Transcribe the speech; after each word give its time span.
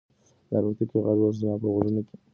د 0.49 0.51
الوتکې 0.57 0.97
غږ 1.05 1.19
اوس 1.23 1.35
زما 1.41 1.55
په 1.61 1.67
غوږونو 1.71 2.01
کې 2.07 2.13
نه 2.15 2.19
دی. 2.21 2.23